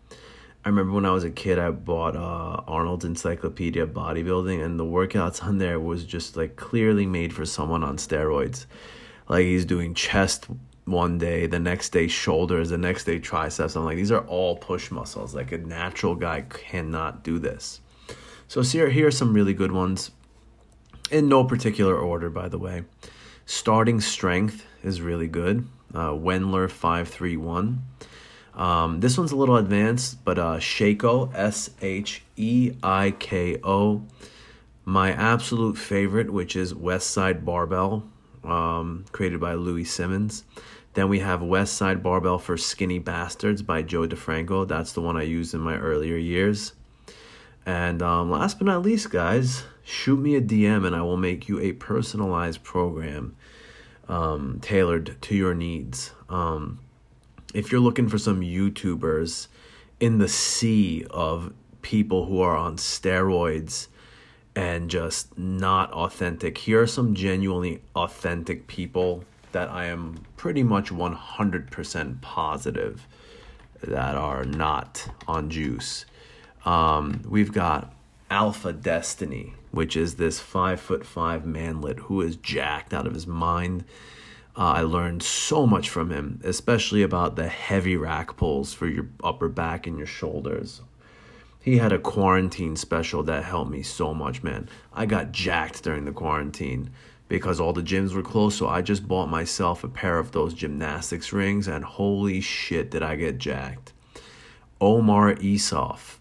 [0.65, 4.85] I remember when I was a kid, I bought uh, Arnold's Encyclopedia Bodybuilding, and the
[4.85, 8.67] workouts on there was just like clearly made for someone on steroids.
[9.29, 10.47] Like he's doing chest
[10.85, 13.75] one day, the next day shoulders, the next day triceps.
[13.75, 15.35] I'm like, these are all push muscles.
[15.35, 17.81] Like a natural guy cannot do this.
[18.47, 20.13] So here, here are some really good ones.
[21.11, 22.85] In no particular order, by the way.
[23.47, 25.67] Starting strength is really good.
[25.93, 27.83] Uh, Wendler 531.
[28.55, 34.03] Um, this one's a little advanced, but uh, Sheiko, S H E I K O.
[34.85, 38.05] My absolute favorite, which is West Side Barbell,
[38.45, 40.45] um, created by Louie Simmons.
[40.95, 44.69] Then we have West Side Barbell for Skinny Bastards by Joe DeFranco.
[44.69, 46.75] That's the one I used in my earlier years.
[47.65, 51.49] And um, last but not least, guys, shoot me a DM and I will make
[51.49, 53.37] you a personalized program
[54.09, 56.13] um, tailored to your needs.
[56.29, 56.81] Um,
[57.53, 59.49] if you're looking for some YouTubers
[60.01, 63.89] in the sea of people who are on steroids
[64.55, 70.91] and just not authentic, here are some genuinely authentic people that I am pretty much
[70.91, 73.07] 100% positive
[73.83, 76.07] that are not on juice.
[76.65, 77.93] Um, we've got
[78.31, 83.27] Alpha Destiny, which is this five foot five manlet who is jacked out of his
[83.27, 83.85] mind.
[84.55, 89.09] Uh, I learned so much from him, especially about the heavy rack pulls for your
[89.25, 90.83] upper back and your shoulders.
[91.59, 94.69] He had a quarantine special that helped me so much, man.
[94.93, 96.91] I got jacked during the quarantine
[97.29, 100.53] because all the gyms were closed, so I just bought myself a pair of those
[100.53, 103.93] gymnastics rings, and holy shit, did I get jacked.
[104.83, 106.19] Omar Isuf,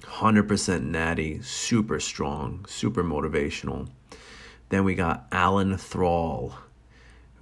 [0.00, 3.88] 100% natty, super strong, super motivational.
[4.70, 6.54] Then we got Alan Thrall,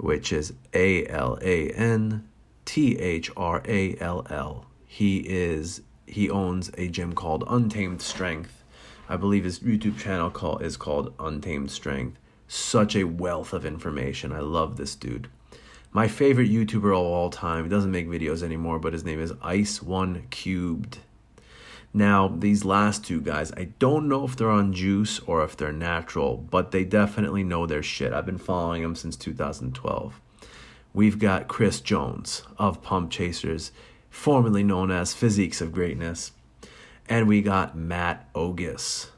[0.00, 2.26] which is A L A N
[2.64, 4.66] T H R A L L.
[4.86, 8.64] He is he owns a gym called Untamed Strength.
[9.08, 12.18] I believe his YouTube channel call is called Untamed Strength.
[12.48, 14.32] Such a wealth of information.
[14.32, 15.28] I love this dude.
[15.92, 17.64] My favorite YouTuber of all time.
[17.64, 20.98] He doesn't make videos anymore, but his name is Ice One Cubed.
[21.92, 25.72] Now, these last two guys, I don't know if they're on juice or if they're
[25.72, 28.12] natural, but they definitely know their shit.
[28.12, 30.20] I've been following them since 2012.
[30.94, 33.72] We've got Chris Jones of Pump Chasers,
[34.08, 36.32] formerly known as Physiques of Greatness.
[37.08, 39.08] And we got Matt Ogus,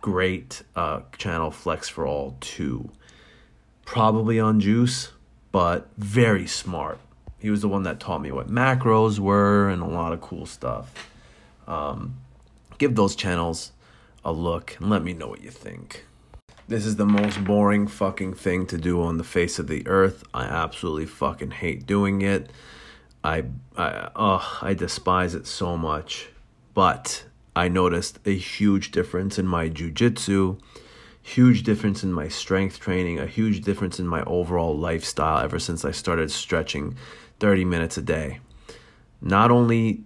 [0.00, 2.88] great uh, channel Flex for All 2.
[3.84, 5.10] Probably on juice,
[5.50, 7.00] but very smart.
[7.40, 10.46] He was the one that taught me what macros were and a lot of cool
[10.46, 10.92] stuff.
[11.66, 12.16] Um,
[12.78, 13.72] give those channels
[14.24, 16.04] a look and let me know what you think.
[16.68, 20.24] This is the most boring fucking thing to do on the face of the earth.
[20.34, 22.50] I absolutely fucking hate doing it.
[23.22, 23.44] I
[23.76, 26.28] I oh, I despise it so much.
[26.74, 27.24] But
[27.54, 30.60] I noticed a huge difference in my jujitsu,
[31.22, 35.84] huge difference in my strength training, a huge difference in my overall lifestyle ever since
[35.84, 36.96] I started stretching
[37.40, 38.40] 30 minutes a day.
[39.22, 40.04] Not only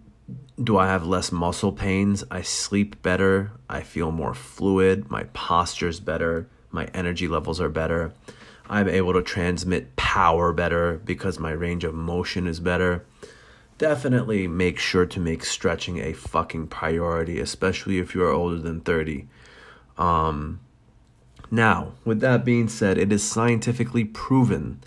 [0.63, 2.23] do I have less muscle pains?
[2.31, 3.53] I sleep better.
[3.69, 5.11] I feel more fluid.
[5.11, 6.49] My posture's better.
[6.71, 8.13] My energy levels are better.
[8.69, 13.05] I'm able to transmit power better because my range of motion is better.
[13.79, 18.81] Definitely make sure to make stretching a fucking priority, especially if you are older than
[18.81, 19.27] 30.
[19.97, 20.61] Um,
[21.51, 24.81] now, with that being said, it is scientifically proven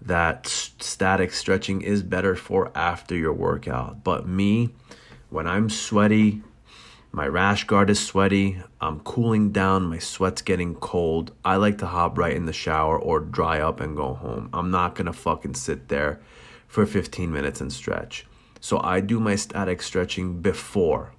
[0.00, 4.04] that static stretching is better for after your workout.
[4.04, 4.70] But me,
[5.30, 6.42] when I'm sweaty,
[7.12, 11.32] my rash guard is sweaty, I'm cooling down, my sweat's getting cold.
[11.44, 14.48] I like to hop right in the shower or dry up and go home.
[14.52, 16.20] I'm not gonna fucking sit there
[16.66, 18.26] for 15 minutes and stretch.
[18.60, 21.12] So I do my static stretching before.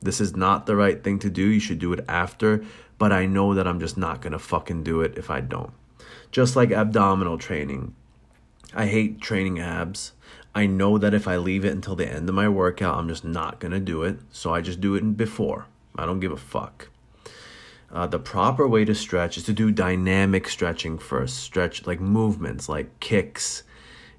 [0.00, 1.46] This is not the right thing to do.
[1.46, 2.64] You should do it after,
[2.98, 5.72] but I know that I'm just not gonna fucking do it if I don't.
[6.30, 7.94] Just like abdominal training.
[8.74, 10.12] I hate training abs.
[10.54, 13.24] I know that if I leave it until the end of my workout, I'm just
[13.24, 14.18] not going to do it.
[14.30, 15.66] So I just do it before.
[15.96, 16.88] I don't give a fuck.
[17.90, 21.38] Uh, the proper way to stretch is to do dynamic stretching first.
[21.38, 23.62] Stretch like movements, like kicks,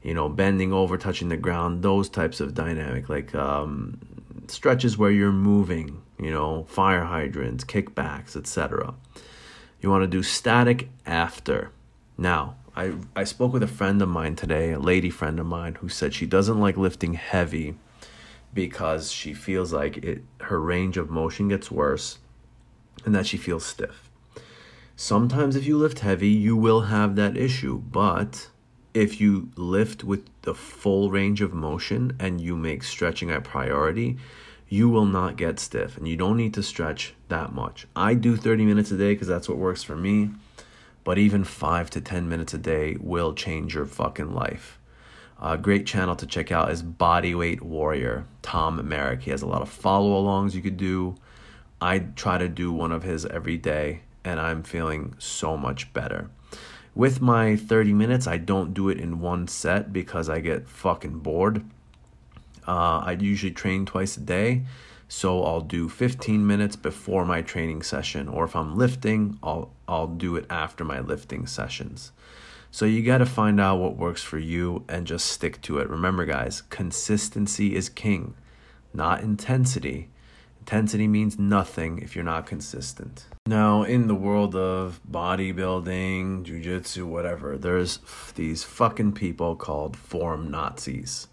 [0.03, 3.99] you know, bending over, touching the ground, those types of dynamic, like um,
[4.47, 8.93] stretches where you're moving, you know, fire hydrants, kickbacks, etc.
[9.81, 11.71] You want to do static after.
[12.15, 15.75] Now, I, I spoke with a friend of mine today, a lady friend of mine,
[15.75, 17.75] who said she doesn't like lifting heavy
[18.53, 22.19] because she feels like it her range of motion gets worse
[23.05, 24.09] and that she feels stiff.
[24.95, 28.49] Sometimes if you lift heavy, you will have that issue, but
[28.93, 34.17] if you lift with the full range of motion and you make stretching a priority,
[34.69, 37.87] you will not get stiff and you don't need to stretch that much.
[37.95, 40.31] I do 30 minutes a day because that's what works for me
[41.03, 44.79] but even five to 10 minutes a day will change your fucking life.
[45.41, 49.23] A great channel to check out is Bodyweight Warrior, Tom Merrick.
[49.23, 51.15] He has a lot of follow alongs you could do.
[51.81, 56.29] I try to do one of his every day, and I'm feeling so much better.
[56.95, 61.19] With my 30 minutes, I don't do it in one set because I get fucking
[61.19, 61.65] bored.
[62.65, 64.61] Uh, I usually train twice a day,
[65.13, 70.07] so I'll do 15 minutes before my training session, or if I'm lifting, I'll I'll
[70.07, 72.11] do it after my lifting sessions.
[72.71, 75.87] So you got to find out what works for you and just stick to it.
[75.87, 78.33] Remember, guys, consistency is king,
[78.91, 80.09] not intensity.
[80.61, 83.27] Intensity means nothing if you're not consistent.
[83.45, 87.99] Now, in the world of bodybuilding, jujitsu, whatever, there's
[88.33, 91.27] these fucking people called form Nazis.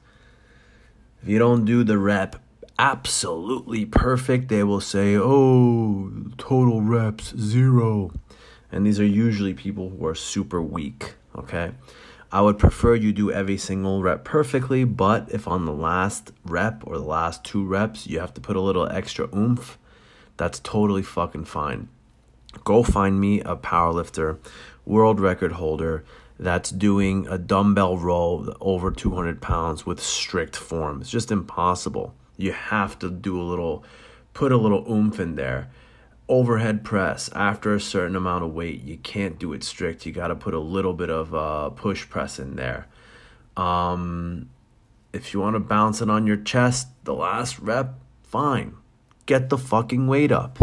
[1.23, 2.37] If you don't do the rep
[2.81, 8.11] absolutely perfect, they will say, oh, total reps, zero.
[8.73, 11.73] And these are usually people who are super weak, okay?
[12.33, 16.83] I would prefer you do every single rep perfectly, but if on the last rep
[16.87, 19.77] or the last two reps you have to put a little extra oomph,
[20.39, 21.89] that's totally fucking fine.
[22.65, 24.39] Go find me a powerlifter,
[24.87, 26.03] world record holder
[26.39, 31.03] that's doing a dumbbell row over 200 pounds with strict form.
[31.03, 32.15] It's just impossible.
[32.43, 33.85] You have to do a little,
[34.35, 35.71] put a little oomph in there.
[36.29, 40.07] Overhead press after a certain amount of weight you can't do it strict.
[40.07, 42.87] You got to put a little bit of uh, push press in there.
[43.57, 44.49] Um,
[45.13, 48.77] if you want to bounce it on your chest the last rep fine.
[49.27, 50.59] Get the fucking weight up.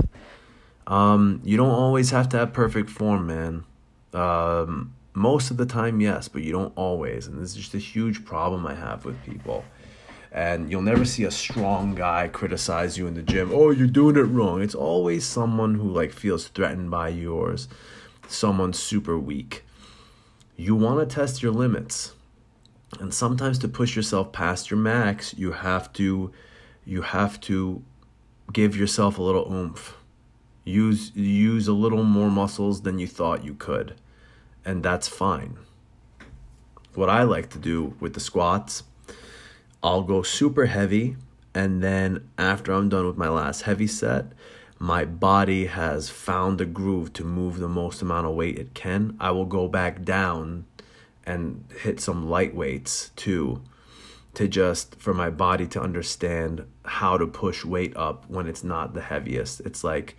[0.88, 3.66] Um, you don't always have to have perfect form man.
[4.14, 7.80] Um, most of the time yes but you don't always and this is just a
[7.80, 9.66] huge problem i have with people
[10.38, 13.50] and you'll never see a strong guy criticize you in the gym.
[13.52, 14.62] Oh you're doing it wrong.
[14.62, 17.68] It's always someone who like feels threatened by yours
[18.28, 19.66] someone super weak.
[20.56, 22.14] You want to test your limits.
[23.00, 26.32] And sometimes to push yourself past your max you have to
[26.86, 27.82] you have to
[28.54, 29.96] give yourself a little oomph.
[30.64, 33.96] Use use a little more muscles than you thought you could
[34.64, 35.58] and that's fine.
[36.94, 38.84] What i like to do with the squats
[39.84, 41.16] I'll go super heavy,
[41.54, 44.26] and then after I'm done with my last heavy set,
[44.80, 49.16] my body has found a groove to move the most amount of weight it can.
[49.20, 50.66] I will go back down
[51.26, 53.62] and hit some light weights too
[54.36, 58.94] to just for my body to understand how to push weight up when it's not
[58.94, 59.60] the heaviest.
[59.62, 60.16] It's like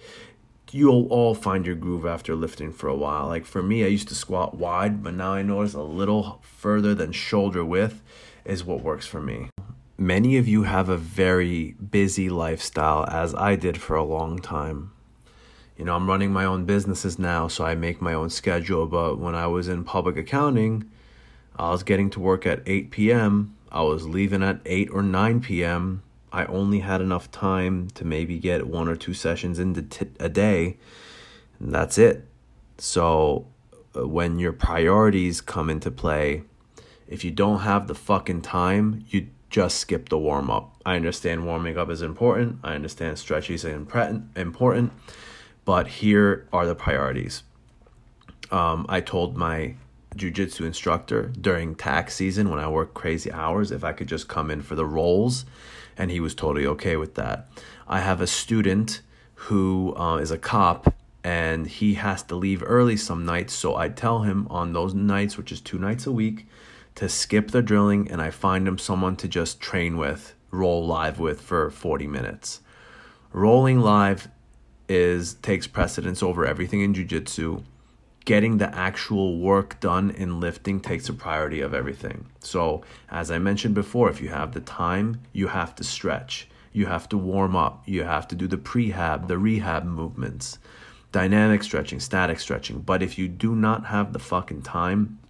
[0.73, 3.29] you'll all find your groove after lifting for a while.
[3.29, 6.95] Like for me, I used to squat wide, but now I notice a little further
[6.97, 8.03] than shoulder width
[8.49, 9.51] is what works for me.
[9.97, 14.93] Many of you have a very busy lifestyle, as I did for a long time.
[15.77, 18.87] You know, I'm running my own businesses now, so I make my own schedule.
[18.87, 20.91] But when I was in public accounting,
[21.57, 25.41] I was getting to work at 8 p.m., I was leaving at 8 or 9
[25.41, 26.03] p.m.
[26.33, 30.77] I only had enough time to maybe get one or two sessions in a day,
[31.61, 32.27] and that's it.
[32.79, 33.47] So,
[33.97, 36.43] uh, when your priorities come into play,
[37.09, 40.77] if you don't have the fucking time, you just skip the warm up.
[40.85, 42.59] I understand warming up is important.
[42.63, 44.93] I understand stretching is important,
[45.65, 47.43] but here are the priorities.
[48.51, 49.75] Um, I told my
[50.17, 54.51] jujitsu instructor during tax season when I worked crazy hours if I could just come
[54.51, 55.45] in for the rolls,
[55.97, 57.49] and he was totally okay with that.
[57.87, 59.01] I have a student
[59.35, 60.95] who uh, is a cop
[61.25, 65.37] and he has to leave early some nights, so I tell him on those nights,
[65.37, 66.47] which is two nights a week,
[66.99, 71.21] to skip the drilling and I find him someone to just train with, roll live
[71.21, 72.61] with for 40 minutes.
[73.33, 74.27] Rolling live
[74.89, 77.63] is takes precedence over everything in jiu-jitsu.
[78.25, 82.27] Getting the actual work done in lifting takes a priority of everything.
[82.41, 86.49] So, as I mentioned before, if you have the time, you have to stretch.
[86.73, 87.85] You have to warm up.
[87.87, 90.59] You have to do the prehab, the rehab movements,
[91.13, 92.81] dynamic stretching, static stretching.
[92.81, 95.21] But if you do not have the fucking time,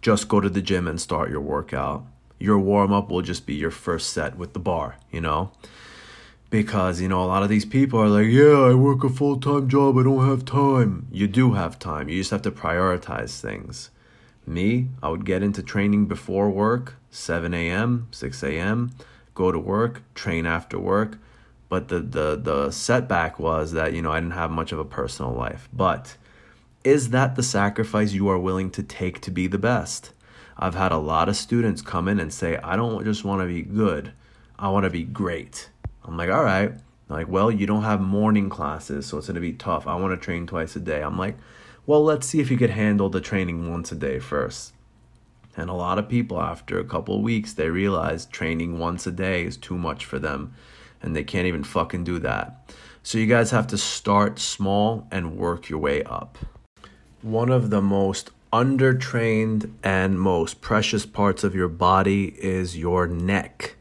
[0.00, 2.04] just go to the gym and start your workout.
[2.38, 5.50] Your warm up will just be your first set with the bar, you know?
[6.50, 9.38] Because, you know, a lot of these people are like, yeah, I work a full
[9.38, 11.08] time job, I don't have time.
[11.10, 13.90] You do have time, you just have to prioritize things.
[14.46, 18.92] Me, I would get into training before work, 7 a.m., 6 a.m.,
[19.34, 21.18] go to work, train after work.
[21.68, 24.86] But the, the, the setback was that, you know, I didn't have much of a
[24.86, 25.68] personal life.
[25.70, 26.16] But
[26.88, 30.10] is that the sacrifice you are willing to take to be the best?
[30.56, 33.46] I've had a lot of students come in and say, I don't just want to
[33.46, 34.12] be good,
[34.58, 35.68] I want to be great.
[36.04, 36.72] I'm like, all right.
[37.10, 39.86] Like, well, you don't have morning classes, so it's going to be tough.
[39.86, 41.02] I want to train twice a day.
[41.02, 41.36] I'm like,
[41.84, 44.72] well, let's see if you could handle the training once a day first.
[45.58, 49.44] And a lot of people, after a couple weeks, they realize training once a day
[49.44, 50.54] is too much for them
[51.02, 52.72] and they can't even fucking do that.
[53.02, 56.38] So you guys have to start small and work your way up
[57.22, 63.74] one of the most undertrained and most precious parts of your body is your neck.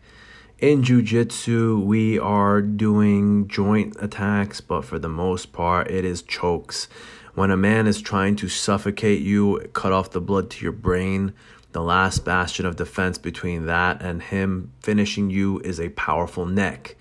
[0.60, 6.88] In jiu-jitsu, we are doing joint attacks, but for the most part, it is chokes.
[7.36, 11.34] When a man is trying to suffocate you, cut off the blood to your brain,
[11.74, 16.96] the last bastion of defense between that and him finishing you is a powerful neck.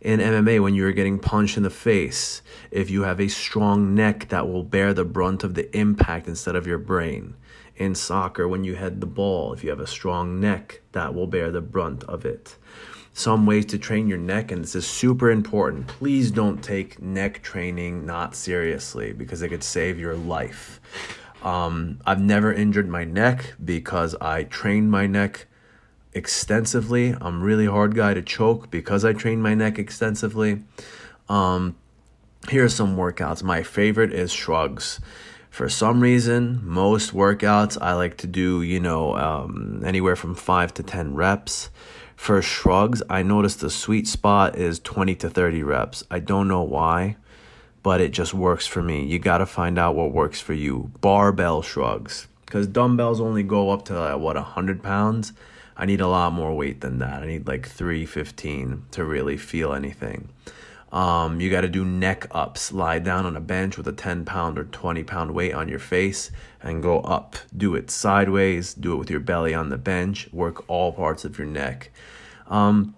[0.00, 4.28] In MMA, when you're getting punched in the face, if you have a strong neck
[4.30, 7.34] that will bear the brunt of the impact instead of your brain.
[7.76, 11.26] In soccer, when you head the ball, if you have a strong neck, that will
[11.26, 12.56] bear the brunt of it
[13.12, 15.86] some ways to train your neck, and this is super important.
[15.86, 20.80] Please don't take neck training not seriously because it could save your life.
[21.42, 25.46] Um, I've never injured my neck because I trained my neck
[26.12, 27.14] extensively.
[27.20, 30.62] I'm really hard guy to choke because I train my neck extensively.
[31.28, 31.76] Um,
[32.48, 33.42] here are some workouts.
[33.42, 35.00] My favorite is shrugs.
[35.50, 40.72] For some reason, most workouts I like to do, you know, um, anywhere from five
[40.74, 41.70] to 10 reps.
[42.16, 46.04] For shrugs, I notice the sweet spot is 20 to 30 reps.
[46.10, 47.16] I don't know why,
[47.82, 49.04] but it just works for me.
[49.04, 50.92] You got to find out what works for you.
[51.00, 55.32] Barbell shrugs, because dumbbells only go up to uh, what 100 pounds.
[55.80, 57.22] I need a lot more weight than that.
[57.22, 60.28] I need like 315 to really feel anything.
[60.92, 62.70] Um, you got to do neck ups.
[62.70, 65.78] Lie down on a bench with a 10 pound or 20 pound weight on your
[65.78, 66.30] face
[66.62, 67.36] and go up.
[67.56, 68.74] Do it sideways.
[68.74, 70.28] Do it with your belly on the bench.
[70.34, 71.90] Work all parts of your neck.
[72.48, 72.94] Um,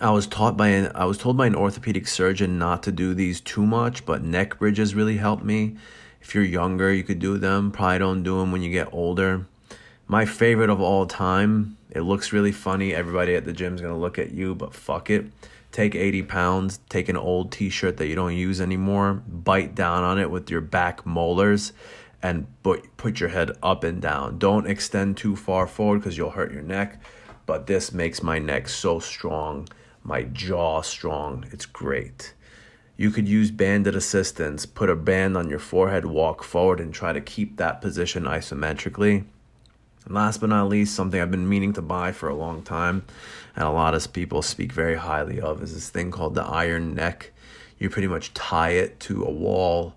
[0.00, 3.14] I was taught by an I was told by an orthopedic surgeon not to do
[3.14, 5.76] these too much, but neck bridges really help me.
[6.20, 7.70] If you're younger, you could do them.
[7.70, 9.46] Probably don't do them when you get older.
[10.08, 11.76] My favorite of all time.
[11.92, 12.94] It looks really funny.
[12.94, 15.26] Everybody at the gym's gonna look at you, but fuck it
[15.72, 20.04] take 80 pounds, take an old t shirt that you don't use anymore, bite down
[20.04, 21.72] on it with your back molars,
[22.22, 24.38] and put, put your head up and down.
[24.38, 27.00] Don't extend too far forward because you'll hurt your neck.
[27.46, 29.68] But this makes my neck so strong,
[30.02, 31.46] my jaw strong.
[31.50, 32.34] It's great.
[32.96, 37.14] You could use banded assistance, put a band on your forehead, walk forward, and try
[37.14, 39.24] to keep that position isometrically.
[40.04, 43.04] And last but not least, something I've been meaning to buy for a long time,
[43.54, 46.94] and a lot of people speak very highly of, is this thing called the iron
[46.94, 47.32] neck.
[47.78, 49.94] You pretty much tie it to a wall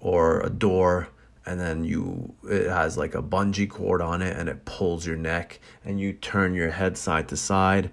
[0.00, 1.08] or a door,
[1.46, 5.16] and then you it has like a bungee cord on it, and it pulls your
[5.16, 7.90] neck, and you turn your head side to side.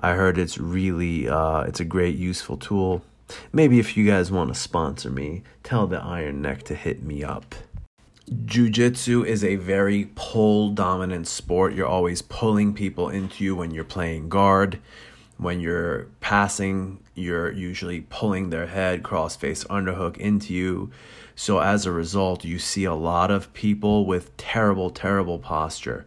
[0.00, 3.02] I heard it's really uh, it's a great useful tool.
[3.52, 7.22] Maybe if you guys want to sponsor me, tell the Iron Neck to hit me
[7.22, 7.54] up.
[8.30, 11.74] Jiu-jitsu is a very pull dominant sport.
[11.74, 14.78] You're always pulling people into you when you're playing guard.
[15.36, 20.92] When you're passing, you're usually pulling their head cross face underhook into you.
[21.34, 26.06] So as a result, you see a lot of people with terrible, terrible posture.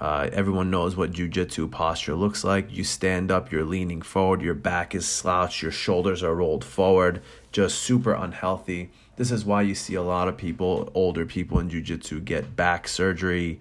[0.00, 2.70] Uh, everyone knows what jujitsu posture looks like.
[2.70, 7.22] You stand up, you're leaning forward, your back is slouched, your shoulders are rolled forward,
[7.50, 8.90] just super unhealthy.
[9.20, 12.88] This is why you see a lot of people, older people in jujitsu, get back
[12.88, 13.60] surgery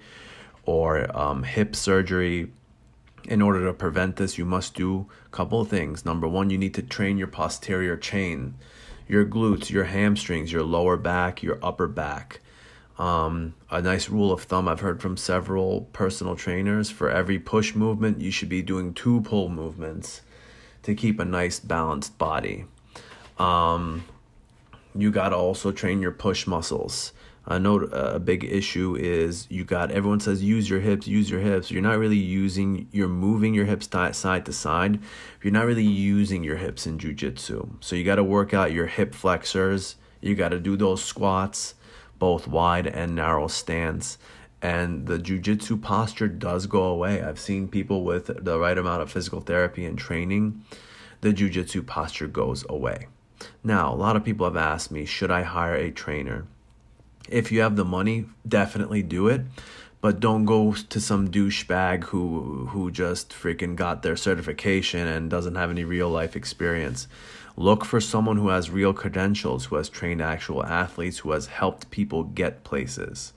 [0.64, 2.53] or um, hip surgery.
[3.26, 6.05] In order to prevent this, you must do a couple of things.
[6.05, 8.53] Number one, you need to train your posterior chain,
[9.05, 12.39] your glutes, your hamstrings, your lower back, your upper back.
[12.97, 17.76] Um, a nice rule of thumb I've heard from several personal trainers for every push
[17.76, 20.22] movement, you should be doing two pull movements
[20.84, 22.64] to keep a nice balanced body.
[23.38, 24.05] Um,
[24.96, 27.14] you got to also train your push muscles.
[27.48, 31.32] I know uh, a big issue is you got everyone says use your hips, use
[31.32, 31.72] your hips.
[31.72, 35.00] You're not really using, you're moving your hips side to side.
[35.42, 37.70] You're not really using your hips in jujitsu.
[37.80, 39.96] So you got to work out your hip flexors.
[40.22, 41.74] You got to do those squats,
[42.20, 44.20] both wide and narrow stance.
[44.62, 47.24] And the jujitsu posture does go away.
[47.24, 50.64] I've seen people with the right amount of physical therapy and training,
[51.22, 53.08] the jujitsu posture goes away.
[53.64, 56.46] Now, a lot of people have asked me, should I hire a trainer?
[57.30, 59.42] If you have the money, definitely do it.
[60.02, 65.56] But don't go to some douchebag who who just freaking got their certification and doesn't
[65.56, 67.08] have any real life experience.
[67.58, 71.92] Look for someone who has real credentials, who has trained actual athletes, who has helped
[71.92, 73.34] people get places.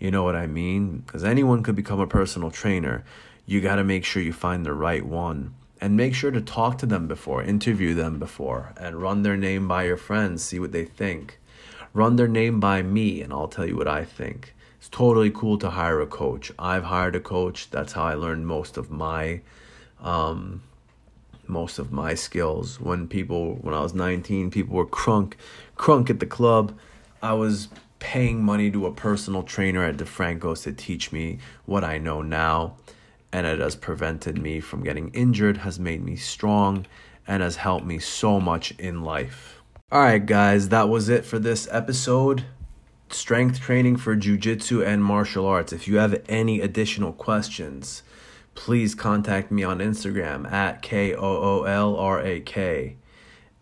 [0.00, 1.04] You know what I mean?
[1.06, 3.04] Because anyone could become a personal trainer.
[3.46, 6.78] You got to make sure you find the right one and make sure to talk
[6.78, 10.70] to them before, interview them before, and run their name by your friends, see what
[10.70, 11.40] they think.
[11.92, 14.54] Run their name by me, and I'll tell you what I think.
[14.78, 16.52] It's totally cool to hire a coach.
[16.56, 17.68] I've hired a coach.
[17.68, 19.40] That's how I learned most of my
[20.00, 20.62] um,
[21.48, 22.80] most of my skills.
[22.80, 25.32] When people when I was 19, people were crunk
[25.76, 26.78] crunk at the club.
[27.20, 27.66] I was
[27.98, 32.76] paying money to a personal trainer at DeFranco's to teach me what I know now
[33.32, 36.86] and it has prevented me from getting injured, has made me strong,
[37.26, 39.60] and has helped me so much in life.
[39.90, 42.44] All right, guys, that was it for this episode.
[43.10, 45.72] Strength training for jujitsu and martial arts.
[45.72, 48.02] If you have any additional questions,
[48.54, 52.96] please contact me on Instagram at K O O L R A K,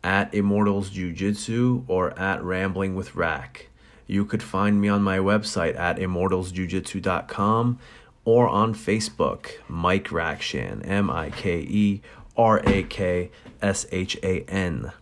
[0.05, 3.69] at Immortals Jiu Jitsu, or at Rambling with Rack.
[4.07, 7.79] You could find me on my website at immortalsjujitsu.com
[8.25, 12.03] or on Facebook, Mike Rakshan, M I K E
[12.37, 13.31] R A K
[13.63, 14.93] S H A N.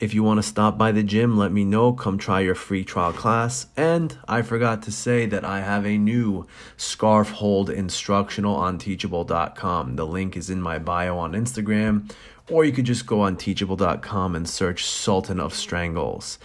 [0.00, 1.92] If you want to stop by the gym, let me know.
[1.92, 3.68] Come try your free trial class.
[3.76, 9.96] And I forgot to say that I have a new scarf hold instructional on teachable.com.
[9.96, 12.12] The link is in my bio on Instagram,
[12.50, 16.38] or you could just go on teachable.com and search Sultan of Strangles,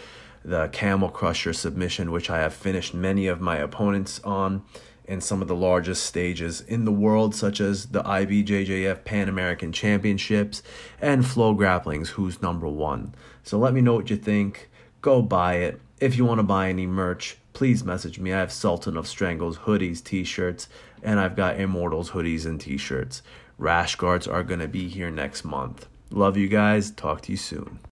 [0.45, 4.63] the camel crusher submission, which I have finished many of my opponents on
[5.09, 9.71] in some of the largest stages in the world, such as the IBJJF Pan American
[9.71, 10.61] Championships
[11.01, 13.15] and FloGrappling's Who's Number One.
[13.41, 14.69] So let me know what you think.
[15.01, 15.81] Go buy it.
[15.99, 18.31] If you want to buy any merch, please message me.
[18.31, 20.69] I have Sultan of Strangles hoodies, t shirts,
[21.01, 23.23] and I've got Immortals hoodies and t shirts.
[23.57, 25.87] Rash guards are going to be here next month.
[26.11, 26.91] Love you guys.
[26.91, 27.79] Talk to you soon.